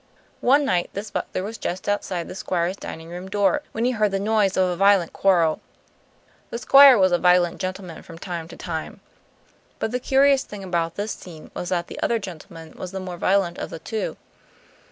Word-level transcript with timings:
One 0.39 0.65
night 0.65 0.89
this 0.93 1.11
butler 1.11 1.43
was 1.43 1.59
just 1.59 1.87
outside 1.87 2.27
the 2.27 2.33
Squire's 2.33 2.75
dining 2.75 3.07
room 3.09 3.29
door, 3.29 3.61
when 3.71 3.85
he 3.85 3.91
heard 3.91 4.09
the 4.09 4.19
noise 4.19 4.57
of 4.57 4.67
a 4.67 4.75
violent 4.75 5.13
quarrel. 5.13 5.61
The 6.49 6.57
Squire 6.57 6.97
was 6.97 7.11
a 7.11 7.19
violent 7.19 7.61
gentleman, 7.61 8.01
from 8.01 8.17
time 8.17 8.47
to 8.47 8.57
time; 8.57 8.99
but 9.77 9.91
the 9.91 9.99
curious 9.99 10.41
thing 10.43 10.63
about 10.63 10.95
this 10.95 11.11
scene 11.11 11.51
was 11.53 11.69
that 11.69 11.85
the 11.85 12.01
other 12.01 12.17
gentleman 12.17 12.73
was 12.75 12.91
the 12.91 12.99
more 12.99 13.17
violent 13.17 13.59
of 13.59 13.69
the 13.69 13.77
two. 13.77 14.17